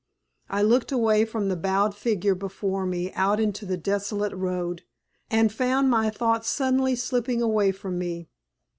I 0.49 0.63
looked 0.63 0.91
away 0.91 1.25
from 1.25 1.47
the 1.47 1.55
bowed 1.55 1.93
figure 1.93 2.33
before 2.33 2.87
me 2.87 3.13
out 3.13 3.39
into 3.39 3.67
the 3.67 3.77
desolate 3.77 4.33
road, 4.33 4.81
and 5.29 5.53
found 5.53 5.91
my 5.91 6.09
thoughts 6.09 6.49
suddenly 6.49 6.95
slipping 6.95 7.39
away 7.43 7.71
from 7.71 7.99
me. 7.99 8.27